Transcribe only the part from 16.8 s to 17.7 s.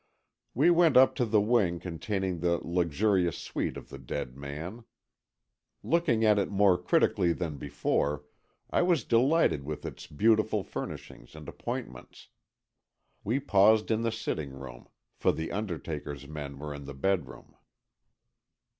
the bedroom.